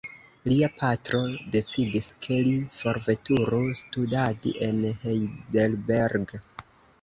[0.51, 1.19] Lia patro
[1.55, 6.35] decidis, ke li forveturu studadi en Heidelberg.